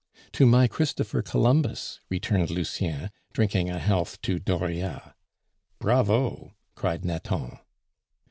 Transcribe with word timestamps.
"To 0.31 0.47
my 0.47 0.67
Christopher 0.67 1.21
Columbus!" 1.21 1.99
returned 2.09 2.49
Lucien, 2.49 3.11
drinking 3.33 3.69
a 3.69 3.77
health 3.77 4.19
to 4.23 4.39
Dauriat. 4.39 5.13
"Bravo!" 5.77 6.55
cried 6.73 7.05
Nathan. 7.05 7.59